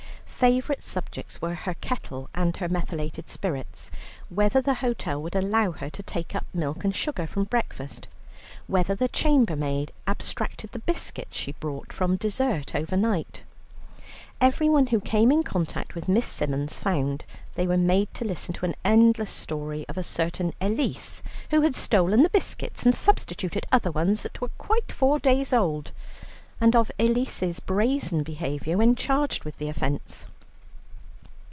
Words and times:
Favourite 0.41 0.81
subjects 0.81 1.39
were 1.39 1.53
her 1.53 1.75
kettle 1.75 2.27
and 2.33 2.57
her 2.57 2.67
methylated 2.67 3.29
spirits, 3.29 3.91
whether 4.29 4.59
the 4.59 4.73
hotel 4.81 5.21
would 5.21 5.35
allow 5.35 5.69
her 5.71 5.87
to 5.91 6.01
take 6.01 6.33
up 6.33 6.47
milk 6.51 6.83
and 6.83 6.95
sugar 6.95 7.27
from 7.27 7.43
breakfast, 7.43 8.07
whether 8.65 8.95
the 8.95 9.07
chambermaid 9.07 9.91
abstracted 10.07 10.71
the 10.71 10.79
biscuits 10.79 11.37
she 11.37 11.51
brought 11.51 11.93
from 11.93 12.15
dessert 12.15 12.73
overnight. 12.73 13.43
Everyone 14.41 14.87
who 14.87 14.99
came 14.99 15.31
in 15.31 15.43
contact 15.43 15.93
with 15.93 16.07
Miss 16.09 16.25
Symons 16.25 16.79
found 16.79 17.23
they 17.53 17.67
were 17.67 17.77
made 17.77 18.11
to 18.15 18.25
listen 18.25 18.51
to 18.55 18.65
an 18.65 18.73
endless 18.83 19.29
story 19.29 19.85
of 19.87 19.95
a 19.95 20.01
certain 20.03 20.55
Elise 20.59 21.21
who 21.51 21.61
had 21.61 21.75
stolen 21.75 22.23
the 22.23 22.29
biscuits 22.31 22.83
and 22.83 22.95
substituted 22.95 23.67
other 23.71 23.91
ones 23.91 24.23
that 24.23 24.41
were 24.41 24.49
quite 24.57 24.91
four 24.91 25.19
days 25.19 25.53
old, 25.53 25.91
and 26.59 26.75
of 26.75 26.89
Elise's 26.97 27.59
brazen 27.59 28.23
behaviour 28.23 28.77
when 28.79 28.95
charged 28.95 29.43
with 29.43 29.57
the 29.59 29.67
offence. 29.69 30.25